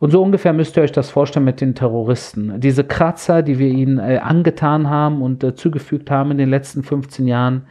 Und 0.00 0.10
so 0.10 0.22
ungefähr 0.22 0.54
müsst 0.54 0.78
ihr 0.78 0.82
euch 0.82 0.92
das 0.92 1.10
vorstellen 1.10 1.44
mit 1.44 1.60
den 1.60 1.74
Terroristen. 1.74 2.58
Diese 2.58 2.84
Kratzer, 2.84 3.42
die 3.42 3.58
wir 3.58 3.68
ihnen 3.68 3.98
äh, 3.98 4.16
angetan 4.16 4.88
haben 4.88 5.20
und 5.20 5.44
äh, 5.44 5.54
zugefügt 5.54 6.10
haben 6.10 6.30
in 6.30 6.38
den 6.38 6.48
letzten 6.48 6.82
15 6.82 7.26
Jahren, 7.26 7.66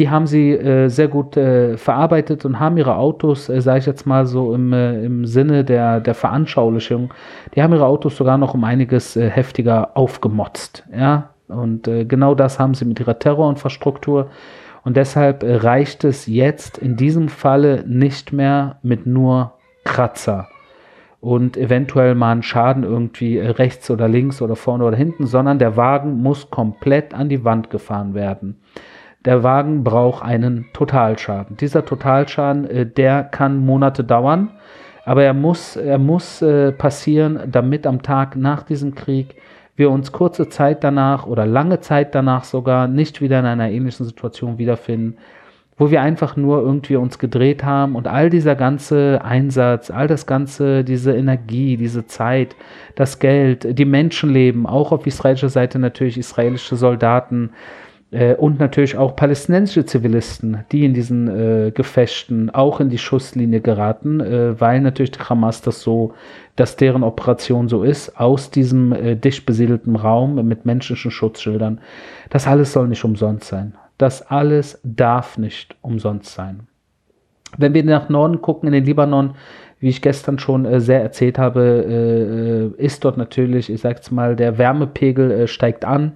die 0.00 0.10
haben 0.10 0.26
sie 0.26 0.50
äh, 0.50 0.88
sehr 0.88 1.06
gut 1.06 1.36
äh, 1.36 1.76
verarbeitet 1.76 2.44
und 2.44 2.58
haben 2.58 2.78
ihre 2.78 2.96
Autos, 2.96 3.48
äh, 3.48 3.60
sage 3.60 3.78
ich 3.78 3.86
jetzt 3.86 4.06
mal 4.06 4.26
so 4.26 4.52
im, 4.54 4.72
äh, 4.72 5.04
im 5.04 5.24
Sinne 5.24 5.64
der, 5.64 6.00
der 6.00 6.14
Veranschaulichung, 6.14 7.14
die 7.54 7.62
haben 7.62 7.72
ihre 7.72 7.86
Autos 7.86 8.16
sogar 8.16 8.38
noch 8.38 8.54
um 8.54 8.64
einiges 8.64 9.14
heftiger 9.14 9.96
aufgemotzt. 9.96 10.84
Ja? 10.92 11.30
Und 11.46 11.84
genau 11.84 12.34
das 12.34 12.58
haben 12.58 12.74
sie 12.74 12.86
mit 12.86 12.98
ihrer 12.98 13.18
Terrorinfrastruktur. 13.18 14.30
Und 14.84 14.96
deshalb 14.96 15.44
reicht 15.44 16.02
es 16.02 16.26
jetzt 16.26 16.78
in 16.78 16.96
diesem 16.96 17.28
Falle 17.28 17.84
nicht 17.86 18.32
mehr 18.32 18.78
mit 18.82 19.06
nur 19.06 19.52
Kratzer 19.84 20.48
und 21.22 21.56
eventuell 21.56 22.14
mal 22.14 22.32
einen 22.32 22.42
Schaden 22.42 22.84
irgendwie 22.84 23.38
rechts 23.38 23.90
oder 23.90 24.08
links 24.08 24.42
oder 24.42 24.56
vorne 24.56 24.84
oder 24.84 24.96
hinten, 24.98 25.26
sondern 25.26 25.58
der 25.58 25.78
Wagen 25.78 26.22
muss 26.22 26.50
komplett 26.50 27.14
an 27.14 27.30
die 27.30 27.44
Wand 27.44 27.70
gefahren 27.70 28.12
werden 28.12 28.58
der 29.24 29.42
Wagen 29.42 29.84
braucht 29.84 30.24
einen 30.24 30.66
Totalschaden. 30.72 31.56
Dieser 31.56 31.84
Totalschaden, 31.84 32.68
äh, 32.68 32.86
der 32.86 33.24
kann 33.24 33.64
Monate 33.64 34.04
dauern, 34.04 34.50
aber 35.04 35.24
er 35.24 35.34
muss, 35.34 35.76
er 35.76 35.98
muss 35.98 36.42
äh, 36.42 36.72
passieren, 36.72 37.40
damit 37.50 37.86
am 37.86 38.02
Tag 38.02 38.36
nach 38.36 38.62
diesem 38.62 38.94
Krieg 38.94 39.36
wir 39.74 39.90
uns 39.90 40.12
kurze 40.12 40.48
Zeit 40.48 40.84
danach 40.84 41.26
oder 41.26 41.46
lange 41.46 41.80
Zeit 41.80 42.14
danach 42.14 42.44
sogar 42.44 42.88
nicht 42.88 43.20
wieder 43.20 43.40
in 43.40 43.46
einer 43.46 43.70
ähnlichen 43.70 44.04
Situation 44.04 44.58
wiederfinden, 44.58 45.16
wo 45.76 45.90
wir 45.90 46.02
einfach 46.02 46.36
nur 46.36 46.60
irgendwie 46.60 46.96
uns 46.96 47.18
gedreht 47.18 47.64
haben 47.64 47.96
und 47.96 48.06
all 48.06 48.30
dieser 48.30 48.54
ganze 48.54 49.20
Einsatz, 49.24 49.90
all 49.90 50.06
das 50.06 50.26
ganze, 50.26 50.84
diese 50.84 51.14
Energie, 51.14 51.76
diese 51.76 52.06
Zeit, 52.06 52.54
das 52.94 53.18
Geld, 53.18 53.78
die 53.78 53.84
Menschenleben, 53.84 54.66
auch 54.66 54.92
auf 54.92 55.06
israelischer 55.06 55.48
Seite 55.48 55.78
natürlich 55.78 56.18
israelische 56.18 56.76
Soldaten, 56.76 57.50
äh, 58.12 58.34
und 58.34 58.60
natürlich 58.60 58.96
auch 58.96 59.16
palästinensische 59.16 59.86
Zivilisten, 59.86 60.64
die 60.70 60.84
in 60.84 60.94
diesen 60.94 61.28
äh, 61.28 61.70
Gefechten 61.72 62.50
auch 62.50 62.78
in 62.78 62.90
die 62.90 62.98
Schusslinie 62.98 63.60
geraten, 63.60 64.20
äh, 64.20 64.60
weil 64.60 64.80
natürlich 64.80 65.12
die 65.12 65.20
Hamas 65.20 65.62
das 65.62 65.82
so, 65.82 66.12
dass 66.54 66.76
deren 66.76 67.02
Operation 67.02 67.68
so 67.68 67.82
ist, 67.82 68.20
aus 68.20 68.50
diesem 68.50 68.92
äh, 68.92 69.16
dicht 69.16 69.46
besiedelten 69.46 69.96
Raum 69.96 70.46
mit 70.46 70.66
menschlichen 70.66 71.10
Schutzschildern. 71.10 71.80
Das 72.28 72.46
alles 72.46 72.72
soll 72.72 72.88
nicht 72.88 73.04
umsonst 73.04 73.48
sein. 73.48 73.74
Das 74.02 74.20
alles 74.20 74.80
darf 74.82 75.38
nicht 75.38 75.76
umsonst 75.80 76.34
sein. 76.34 76.66
Wenn 77.56 77.72
wir 77.72 77.84
nach 77.84 78.08
Norden 78.08 78.42
gucken, 78.42 78.66
in 78.66 78.72
den 78.72 78.84
Libanon, 78.84 79.36
wie 79.78 79.90
ich 79.90 80.02
gestern 80.02 80.40
schon 80.40 80.64
äh, 80.64 80.80
sehr 80.80 81.00
erzählt 81.00 81.38
habe, 81.38 81.84
äh, 81.88 82.82
äh 82.82 82.84
ist 82.84 83.04
dort 83.04 83.16
natürlich, 83.16 83.70
ich 83.70 83.80
sag's 83.80 84.10
mal, 84.10 84.34
der 84.34 84.58
Wärmepegel 84.58 85.30
äh, 85.30 85.46
steigt 85.46 85.84
an. 85.84 86.14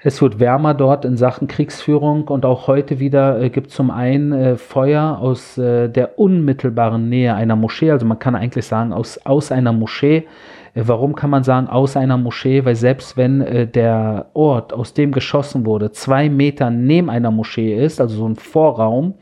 Es 0.00 0.22
wird 0.22 0.38
wärmer 0.38 0.72
dort 0.72 1.04
in 1.04 1.16
Sachen 1.16 1.48
Kriegsführung 1.48 2.28
und 2.28 2.44
auch 2.44 2.68
heute 2.68 3.00
wieder 3.00 3.40
äh, 3.42 3.50
gibt 3.50 3.70
es 3.70 3.74
zum 3.74 3.90
einen 3.90 4.30
äh, 4.30 4.54
Feuer 4.56 5.18
aus 5.20 5.58
äh, 5.58 5.88
der 5.88 6.16
unmittelbaren 6.20 7.08
Nähe 7.08 7.34
einer 7.34 7.56
Moschee, 7.56 7.90
also 7.90 8.06
man 8.06 8.20
kann 8.20 8.36
eigentlich 8.36 8.66
sagen 8.66 8.92
aus, 8.92 9.18
aus 9.26 9.50
einer 9.50 9.72
Moschee. 9.72 10.28
Äh, 10.74 10.82
warum 10.86 11.14
kann 11.14 11.30
man 11.30 11.44
sagen 11.44 11.68
aus 11.68 11.96
einer 11.96 12.16
Moschee? 12.16 12.64
Weil 12.64 12.76
selbst 12.76 13.16
wenn 13.16 13.40
äh, 13.40 13.66
der 13.66 14.30
Ort, 14.34 14.72
aus 14.72 14.94
dem 14.94 15.12
geschossen 15.12 15.66
wurde, 15.66 15.92
zwei 15.92 16.28
Meter 16.28 16.70
neben 16.70 17.10
einer 17.10 17.30
Moschee 17.30 17.74
ist, 17.74 18.00
also 18.00 18.16
so 18.16 18.28
ein 18.28 18.36
Vorraum 18.36 19.14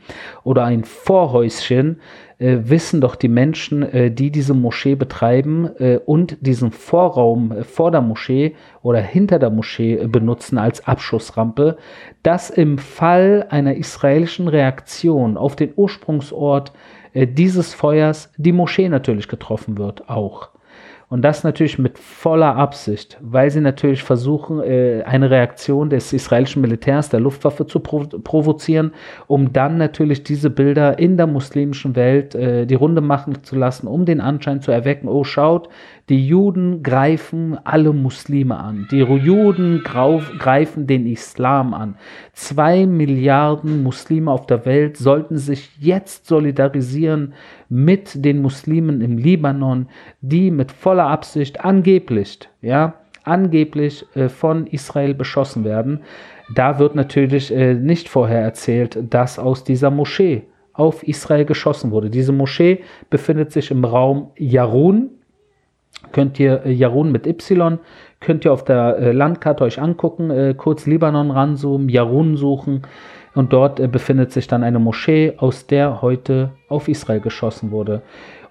oder 0.43 0.63
ein 0.65 0.83
Vorhäuschen, 0.83 1.99
äh, 2.39 2.57
wissen 2.69 3.01
doch 3.01 3.15
die 3.15 3.27
Menschen, 3.27 3.83
äh, 3.83 4.11
die 4.11 4.31
diese 4.31 4.53
Moschee 4.53 4.95
betreiben 4.95 5.69
äh, 5.79 5.97
und 6.05 6.37
diesen 6.41 6.71
Vorraum 6.71 7.51
äh, 7.51 7.63
vor 7.63 7.91
der 7.91 8.01
Moschee 8.01 8.55
oder 8.81 8.99
hinter 8.99 9.39
der 9.39 9.49
Moschee 9.49 10.07
benutzen 10.07 10.57
als 10.57 10.85
Abschussrampe, 10.87 11.77
dass 12.23 12.49
im 12.49 12.77
Fall 12.77 13.47
einer 13.49 13.75
israelischen 13.75 14.47
Reaktion 14.47 15.37
auf 15.37 15.55
den 15.55 15.73
Ursprungsort 15.75 16.73
dieses 17.13 17.73
Feuers 17.73 18.31
die 18.37 18.51
Moschee 18.51 18.89
natürlich 18.89 19.27
getroffen 19.27 19.79
wird 19.79 20.07
auch. 20.07 20.49
Und 21.09 21.21
das 21.21 21.45
natürlich 21.45 21.79
mit 21.79 21.97
voller 21.97 22.57
Absicht, 22.57 23.17
weil 23.21 23.49
sie 23.49 23.61
natürlich 23.61 24.03
versuchen, 24.03 24.59
äh, 24.61 25.03
eine 25.05 25.29
Reaktion 25.29 25.89
des 25.89 26.11
israelischen 26.11 26.61
Militärs, 26.61 27.07
der 27.07 27.21
Luftwaffe 27.21 27.65
zu 27.65 27.79
provozieren, 27.79 28.91
um 29.25 29.53
dann 29.53 29.77
natürlich 29.77 30.23
diese 30.23 30.49
Bilder 30.49 30.99
in 30.99 31.15
der 31.15 31.27
muslimischen 31.27 31.95
Welt 31.95 32.35
äh, 32.35 32.65
die 32.65 32.75
Runde 32.75 32.99
machen 32.99 33.41
zu 33.43 33.55
lassen, 33.55 33.87
um 33.87 34.03
den 34.03 34.19
Anschein 34.19 34.61
zu 34.61 34.71
erwecken, 34.71 35.07
oh 35.07 35.23
schaut, 35.23 35.69
die 36.09 36.25
Juden 36.25 36.83
greifen 36.83 37.57
alle 37.65 37.91
Muslime 37.91 38.57
an. 38.57 38.87
Die 38.91 38.99
Juden 38.99 39.83
greifen 39.83 40.87
den 40.87 41.05
Islam 41.05 41.73
an. 41.73 41.95
Zwei 42.31 42.85
Milliarden 42.85 43.83
Muslime 43.83 44.31
auf 44.31 44.45
der 44.45 44.65
Welt 44.65 44.95
sollten 44.95 45.37
sich 45.37 45.69
jetzt 45.79 46.25
solidarisieren 46.25 47.33
mit 47.69 48.23
den 48.23 48.41
Muslimen 48.41 49.01
im 49.01 49.17
Libanon, 49.17 49.87
die 50.21 50.51
mit 50.51 50.71
voller 50.71 51.07
Absicht 51.07 51.63
angeblich, 51.63 52.39
ja, 52.61 52.95
angeblich 53.23 54.05
äh, 54.15 54.29
von 54.29 54.67
Israel 54.67 55.13
beschossen 55.13 55.63
werden. 55.63 56.01
Da 56.53 56.79
wird 56.79 56.95
natürlich 56.95 57.53
äh, 57.53 57.73
nicht 57.73 58.07
vorher 58.09 58.41
erzählt, 58.41 58.97
dass 59.09 59.37
aus 59.37 59.63
dieser 59.63 59.91
Moschee 59.91 60.43
auf 60.73 61.03
Israel 61.03 61.45
geschossen 61.45 61.91
wurde. 61.91 62.09
Diese 62.09 62.31
Moschee 62.31 62.83
befindet 63.09 63.51
sich 63.51 63.71
im 63.71 63.83
Raum 63.83 64.31
Jarun, 64.37 65.09
könnt 66.11 66.39
ihr 66.39 66.65
äh, 66.65 66.71
Jarun 66.71 67.11
mit 67.11 67.27
Y, 67.27 67.79
könnt 68.19 68.45
ihr 68.45 68.53
auf 68.53 68.63
der 68.63 68.97
äh, 68.97 69.11
Landkarte 69.11 69.63
euch 69.63 69.81
angucken, 69.81 70.29
äh, 70.29 70.53
kurz 70.55 70.85
Libanon 70.85 71.31
ranzoomen, 71.31 71.89
Jarun 71.89 72.37
suchen 72.37 72.83
und 73.37 73.53
dort 73.53 73.79
äh, 73.79 73.87
befindet 73.87 74.31
sich 74.31 74.47
dann 74.47 74.63
eine 74.63 74.79
Moschee, 74.79 75.33
aus 75.37 75.67
der 75.67 76.01
heute 76.01 76.51
auf 76.69 76.87
Israel 76.87 77.19
geschossen 77.19 77.71
wurde. 77.71 78.01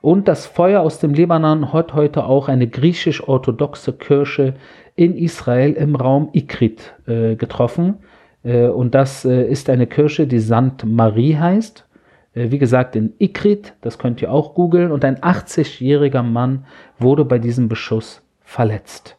Und 0.00 0.28
das 0.28 0.47
Feuer 0.47 0.83
aus 0.83 0.99
dem 0.99 1.14
Libanon 1.14 1.73
hat 1.73 1.95
heute 1.95 2.25
auch 2.25 2.49
eine 2.49 2.69
griechisch-orthodoxe 2.69 3.93
Kirche 3.95 4.55
in 4.95 5.16
Israel 5.16 5.73
im 5.73 5.97
Raum 5.97 6.28
Ikrit 6.33 6.95
äh, 7.07 7.35
getroffen. 7.35 7.99
Äh, 8.45 8.69
und 8.69 8.95
das 8.95 9.25
ist 9.25 9.69
eine 9.69 9.87
Kirche, 9.87 10.26
die 10.26 10.40
St. 10.40 10.85
Marie 10.85 11.37
heißt. 11.37 11.87
Äh, 12.37 12.50
wie 12.50 12.59
gesagt, 12.59 12.95
in 12.95 13.14
Ikrit, 13.19 13.75
das 13.81 13.99
könnt 13.99 14.23
ihr 14.23 14.31
auch 14.31 14.55
googeln, 14.55 14.93
und 14.93 15.05
ein 15.05 15.16
80-jähriger 15.16 16.23
Mann 16.23 16.66
wurde 16.99 17.25
bei 17.25 17.38
diesem 17.38 17.69
Beschuss 17.69 18.23
verletzt. 18.45 19.16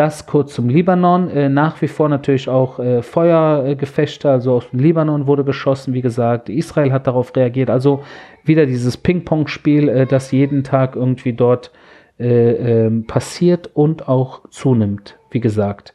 Das 0.00 0.24
kurz 0.24 0.54
zum 0.54 0.70
Libanon. 0.70 1.28
Äh, 1.28 1.50
nach 1.50 1.82
wie 1.82 1.86
vor 1.86 2.08
natürlich 2.08 2.48
auch 2.48 2.78
äh, 2.78 3.02
Feuergefechte, 3.02 4.30
also 4.30 4.54
aus 4.54 4.70
dem 4.70 4.78
Libanon 4.78 5.26
wurde 5.26 5.44
geschossen, 5.44 5.92
wie 5.92 6.00
gesagt. 6.00 6.48
Israel 6.48 6.90
hat 6.90 7.06
darauf 7.06 7.36
reagiert. 7.36 7.68
Also 7.68 8.02
wieder 8.42 8.64
dieses 8.64 8.96
Ping-Pong-Spiel, 8.96 9.90
äh, 9.90 10.06
das 10.06 10.30
jeden 10.30 10.64
Tag 10.64 10.96
irgendwie 10.96 11.34
dort 11.34 11.70
äh, 12.18 12.86
ähm, 12.86 13.06
passiert 13.06 13.68
und 13.74 14.08
auch 14.08 14.48
zunimmt, 14.48 15.18
wie 15.32 15.40
gesagt. 15.40 15.92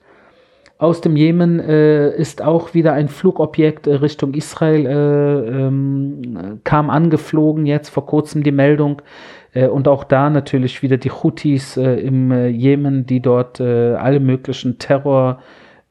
Aus 0.77 0.99
dem 0.99 1.15
Jemen 1.15 1.61
äh, 1.61 2.13
ist 2.17 2.41
auch 2.41 2.73
wieder 2.73 2.91
ein 2.91 3.07
Flugobjekt 3.07 3.87
äh, 3.87 3.95
Richtung 3.95 4.33
Israel, 4.33 4.85
äh, 4.85 5.65
ähm, 5.67 6.59
kam 6.65 6.89
angeflogen, 6.89 7.65
jetzt 7.65 7.89
vor 7.89 8.05
kurzem 8.05 8.43
die 8.43 8.51
Meldung. 8.51 9.01
Äh, 9.53 9.67
und 9.67 9.87
auch 9.87 10.03
da 10.03 10.29
natürlich 10.29 10.83
wieder 10.83 10.97
die 10.97 11.11
Houthis 11.11 11.77
äh, 11.77 11.95
im 12.01 12.29
äh, 12.31 12.47
Jemen, 12.47 13.05
die 13.05 13.21
dort 13.21 13.61
alle 13.61 14.19
möglichen 14.19 14.77
Terror- 14.77 15.39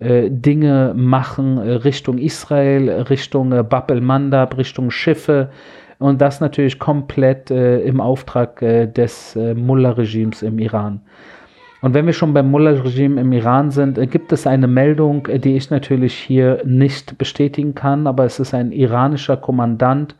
Dinge 0.00 0.92
machen 0.96 1.56
Richtung 1.56 2.18
Israel, 2.18 2.90
Richtung 3.08 3.50
Bab 3.68 3.92
el-Mandab, 3.92 4.58
Richtung 4.58 4.90
Schiffe 4.90 5.50
und 5.98 6.20
das 6.20 6.40
natürlich 6.40 6.80
komplett 6.80 7.50
im 7.50 8.00
Auftrag 8.00 8.58
des 8.58 9.36
Mullah-Regimes 9.36 10.42
im 10.42 10.58
Iran. 10.58 11.00
Und 11.84 11.92
wenn 11.92 12.06
wir 12.06 12.14
schon 12.14 12.32
beim 12.32 12.50
Mullah-Regime 12.50 13.20
im 13.20 13.30
Iran 13.32 13.70
sind, 13.70 13.98
äh, 13.98 14.06
gibt 14.06 14.32
es 14.32 14.46
eine 14.46 14.66
Meldung, 14.66 15.26
äh, 15.26 15.38
die 15.38 15.54
ich 15.54 15.68
natürlich 15.68 16.14
hier 16.14 16.62
nicht 16.64 17.18
bestätigen 17.18 17.74
kann, 17.74 18.06
aber 18.06 18.24
es 18.24 18.40
ist 18.40 18.54
ein 18.54 18.72
iranischer 18.72 19.36
Kommandant, 19.36 20.16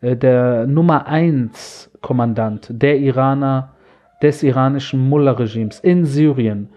äh, 0.00 0.16
der 0.16 0.66
Nummer 0.66 1.06
1 1.06 1.90
Kommandant 2.00 2.68
der 2.70 2.96
Iraner, 2.98 3.74
des 4.22 4.42
iranischen 4.42 5.06
Mullah-Regimes 5.06 5.80
in 5.80 6.06
Syrien, 6.06 6.70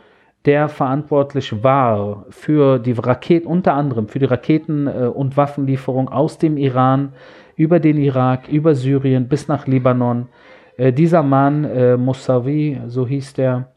der 0.44 0.68
verantwortlich 0.68 1.64
war 1.64 2.26
für 2.30 2.78
die 2.78 2.92
Raketen, 2.92 3.48
unter 3.48 3.76
anderem 3.76 4.10
für 4.10 4.20
die 4.20 4.26
Raketen- 4.26 4.90
und 4.90 5.38
Waffenlieferung 5.38 6.10
aus 6.10 6.40
dem 6.40 6.58
Iran 6.58 7.14
über 7.56 7.80
den 7.80 7.98
Irak, 7.98 8.50
über 8.50 8.76
Syrien 8.76 9.30
bis 9.30 9.48
nach 9.48 9.66
Libanon. 9.66 10.28
Dieser 10.78 11.22
Mann, 11.22 11.68
Mousavi, 12.04 12.82
so 12.88 13.08
hieß 13.08 13.36
der, 13.36 13.68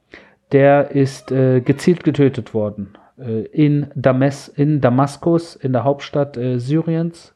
der 0.53 0.91
ist 0.93 1.31
äh, 1.31 1.61
gezielt 1.61 2.05
getötet 2.05 2.55
worden 2.55 2.95
äh, 3.19 3.43
in, 3.47 3.89
Dames, 3.95 4.49
in 4.49 4.81
Damaskus, 4.81 5.57
in 5.57 5.73
der 5.73 5.85
Hauptstadt 5.85 6.37
äh, 6.37 6.59
Syriens. 6.59 7.35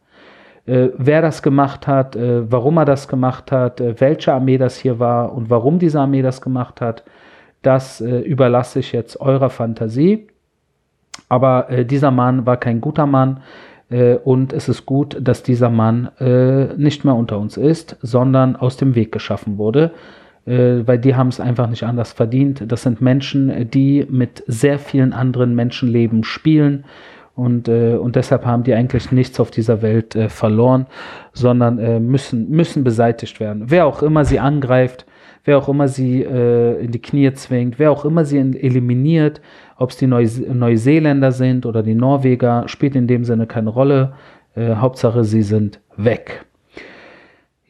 Äh, 0.65 0.89
wer 0.97 1.23
das 1.23 1.43
gemacht 1.43 1.87
hat, 1.87 2.15
äh, 2.15 2.51
warum 2.51 2.77
er 2.77 2.85
das 2.85 3.09
gemacht 3.09 3.51
hat, 3.51 3.81
äh, 3.81 4.01
welche 4.01 4.33
Armee 4.33 4.59
das 4.59 4.79
hier 4.79 4.99
war 4.99 5.33
und 5.35 5.51
warum 5.51 5.79
diese 5.79 6.01
Armee 6.01 6.23
das 6.23 6.41
gemacht 6.41 6.81
hat, 6.81 7.05
das 7.63 8.01
überlasse 8.01 8.81
ich 8.81 8.91
jetzt 8.91 9.21
eurer 9.21 9.49
Fantasie. 9.49 10.27
Aber 11.29 11.69
dieser 11.85 12.11
Mann 12.11 12.45
war 12.45 12.57
kein 12.57 12.81
guter 12.81 13.07
Mann 13.07 13.45
und 14.25 14.53
es 14.53 14.69
ist 14.69 14.85
gut, 14.85 15.17
dass 15.21 15.45
dieser 15.45 15.71
Mann 15.71 16.11
nicht 16.77 17.05
mehr 17.05 17.15
unter 17.15 17.39
uns 17.39 17.57
ist, 17.57 17.99
sondern 18.03 18.57
aus 18.57 18.79
dem 18.79 18.97
Weg 18.97 19.13
geschaffen 19.13 19.59
wurde 19.59 19.93
weil 20.45 20.99
die 20.99 21.15
haben 21.15 21.29
es 21.29 21.39
einfach 21.39 21.71
nicht 21.71 21.85
anders 21.85 22.13
verdient. 22.13 22.65
Das 22.67 22.83
sind 22.83 23.01
Menschen, 23.01 23.71
die 23.71 24.05
mit 24.11 24.43
sehr 24.49 24.81
vielen 24.81 25.13
anderen 25.13 25.55
Menschenleben 25.55 26.25
spielen 26.25 26.85
und, 27.35 27.69
äh, 27.69 27.95
und 27.95 28.17
deshalb 28.17 28.45
haben 28.45 28.63
die 28.63 28.75
eigentlich 28.75 29.11
nichts 29.11 29.41
auf 29.41 29.51
dieser 29.51 29.81
Welt 29.81 30.15
äh, 30.15 30.29
verloren, 30.29 30.87
sondern 31.33 31.79
äh, 31.79 31.99
müssen, 31.99 32.51
müssen 32.51 32.85
beseitigt 32.85 33.41
werden. 33.41 33.65
Wer 33.69 33.87
auch 33.87 34.03
immer 34.03 34.25
sie 34.25 34.39
angreift, 34.39 35.07
wer 35.45 35.59
auch 35.59 35.69
immer 35.69 35.89
sie 35.89 36.23
äh, 36.23 36.85
in 36.85 36.91
die 36.91 37.01
Knie 37.01 37.33
zwingt, 37.33 37.79
wer 37.79 37.91
auch 37.91 38.05
immer 38.05 38.25
sie 38.25 38.39
eliminiert, 38.39 39.41
ob 39.79 39.91
es 39.91 39.97
die 39.97 40.07
Neuse 40.07 40.43
Neuseeländer 40.43 41.33
sind 41.33 41.65
oder 41.65 41.83
die 41.83 41.95
Norweger, 41.95 42.65
spielt 42.67 42.97
in 42.97 43.07
dem 43.07 43.25
Sinne 43.25 43.47
keine 43.47 43.71
Rolle. 43.71 44.13
Äh, 44.55 44.75
Hauptsache, 44.75 45.25
sie 45.25 45.43
sind 45.43 45.81
weg. 45.97 46.45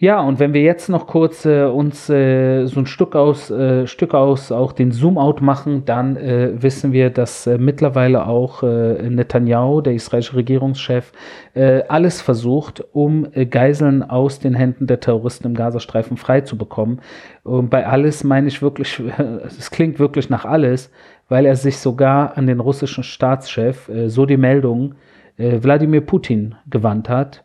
Ja, 0.03 0.21
und 0.21 0.41
wenn 0.41 0.53
wir 0.53 0.63
jetzt 0.63 0.89
noch 0.89 1.07
kurz 1.07 1.45
äh, 1.45 1.63
uns 1.63 2.11
äh, 2.11 2.67
so 2.67 2.81
ein 2.81 2.87
Stück 2.87 3.15
aus, 3.15 3.53
äh, 3.53 3.87
Stück 3.87 4.15
aus 4.15 4.51
auch 4.51 4.73
den 4.73 4.91
Zoom-out 4.91 5.43
machen, 5.43 5.85
dann 5.85 6.17
äh, 6.17 6.61
wissen 6.61 6.91
wir, 6.91 7.09
dass 7.09 7.47
äh, 7.47 7.57
mittlerweile 7.57 8.27
auch 8.27 8.65
äh, 8.65 9.09
Netanyahu, 9.09 9.81
der 9.81 9.93
israelische 9.95 10.35
Regierungschef, 10.35 11.13
alles 11.55 12.23
versucht, 12.23 12.83
um 12.93 13.29
Geiseln 13.51 14.03
aus 14.03 14.39
den 14.39 14.55
Händen 14.55 14.87
der 14.87 15.01
Terroristen 15.01 15.49
im 15.49 15.55
Gazastreifen 15.55 16.17
frei 16.17 16.41
zu 16.41 16.57
bekommen. 16.57 17.01
Und 17.45 17.69
bei 17.69 17.87
alles 17.87 18.25
meine 18.25 18.49
ich 18.49 18.63
wirklich, 18.63 19.01
es 19.47 19.71
klingt 19.71 19.99
wirklich 19.99 20.31
nach 20.31 20.47
alles, 20.47 20.91
weil 21.29 21.45
er 21.45 21.57
sich 21.57 21.77
sogar 21.77 22.39
an 22.39 22.47
den 22.47 22.59
russischen 22.59 23.05
Staatschef, 23.05 23.91
so 24.07 24.25
die 24.25 24.39
Meldung, 24.39 24.95
Wladimir 25.37 26.01
Putin 26.01 26.55
gewandt 26.71 27.11
hat 27.11 27.45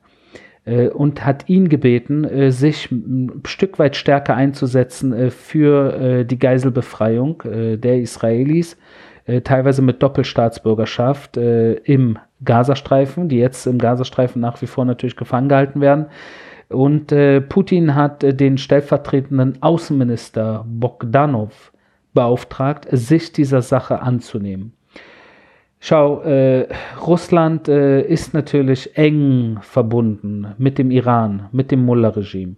und 0.67 1.25
hat 1.25 1.47
ihn 1.47 1.69
gebeten, 1.69 2.25
äh, 2.25 2.51
sich 2.51 2.91
ein 2.91 3.41
Stück 3.45 3.79
weit 3.79 3.95
stärker 3.95 4.35
einzusetzen 4.35 5.13
äh, 5.13 5.31
für 5.31 5.93
äh, 5.93 6.25
die 6.25 6.37
Geiselbefreiung 6.37 7.41
äh, 7.43 7.77
der 7.77 7.99
Israelis, 8.01 8.77
äh, 9.25 9.41
teilweise 9.41 9.81
mit 9.81 10.03
Doppelstaatsbürgerschaft 10.03 11.37
im 11.37 12.19
Gazastreifen, 12.43 13.29
die 13.29 13.37
jetzt 13.37 13.65
im 13.65 13.77
Gazastreifen 13.77 14.41
nach 14.41 14.61
wie 14.61 14.67
vor 14.67 14.85
natürlich 14.85 15.15
gefangen 15.15 15.49
gehalten 15.49 15.81
werden. 15.81 16.07
Und 16.69 17.13
Putin 17.47 17.95
hat 17.95 18.23
den 18.23 18.57
stellvertretenden 18.57 19.61
Außenminister 19.61 20.65
Bogdanov 20.67 21.71
beauftragt, 22.13 22.87
sich 22.91 23.31
dieser 23.31 23.61
Sache 23.61 24.01
anzunehmen. 24.01 24.76
Schau, 25.79 26.21
äh, 26.21 26.67
Russland 27.05 27.67
äh, 27.67 28.01
ist 28.01 28.33
natürlich 28.33 28.97
eng 28.97 29.59
verbunden 29.61 30.55
mit 30.57 30.79
dem 30.79 30.89
Iran, 30.91 31.47
mit 31.51 31.71
dem 31.71 31.85
Mullah-Regime. 31.85 32.55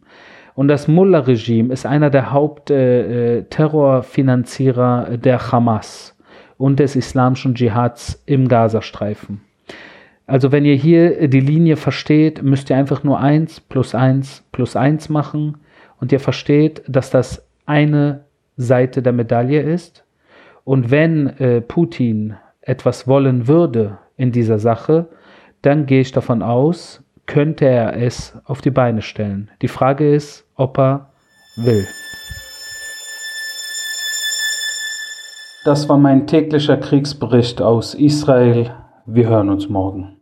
Und 0.55 0.69
das 0.69 0.87
Mullah-Regime 0.87 1.73
ist 1.73 1.85
einer 1.85 2.09
der 2.09 2.31
Hauptterrorfinanzierer 2.31 5.09
äh, 5.09 5.13
äh 5.13 5.17
der 5.17 5.51
Hamas 5.51 6.15
und 6.57 6.79
des 6.79 6.95
islamischen 6.95 7.55
Dschihads 7.55 8.23
im 8.25 8.47
Gazastreifen. 8.47 9.41
Also 10.25 10.51
wenn 10.51 10.65
ihr 10.65 10.75
hier 10.75 11.27
die 11.27 11.39
Linie 11.39 11.75
versteht, 11.75 12.41
müsst 12.43 12.69
ihr 12.69 12.77
einfach 12.77 13.03
nur 13.03 13.19
1 13.19 13.61
plus 13.61 13.95
1 13.95 14.43
plus 14.51 14.75
1 14.75 15.09
machen 15.09 15.57
und 15.99 16.11
ihr 16.11 16.19
versteht, 16.19 16.83
dass 16.87 17.09
das 17.09 17.43
eine 17.65 18.25
Seite 18.55 19.01
der 19.01 19.13
Medaille 19.13 19.61
ist. 19.61 20.03
Und 20.65 20.91
wenn 20.91 21.27
äh, 21.39 21.61
Putin 21.61 22.35
etwas 22.69 23.07
wollen 23.07 23.47
würde 23.47 23.97
in 24.15 24.31
dieser 24.31 24.59
Sache, 24.59 25.09
dann 25.61 25.85
gehe 25.87 26.01
ich 26.01 26.11
davon 26.11 26.43
aus, 26.43 27.03
könnte 27.25 27.65
er 27.65 27.97
es 27.97 28.37
auf 28.45 28.61
die 28.61 28.71
Beine 28.71 29.01
stellen. 29.01 29.49
Die 29.61 29.67
Frage 29.67 30.13
ist, 30.13 30.45
ob 30.55 30.77
er 30.77 31.09
will. 31.57 31.85
Das 35.65 35.89
war 35.89 35.97
mein 35.97 36.27
täglicher 36.27 36.77
Kriegsbericht 36.77 37.61
aus 37.61 37.93
Israel. 37.93 38.71
Wir 39.05 39.27
hören 39.27 39.49
uns 39.49 39.67
morgen. 39.67 40.17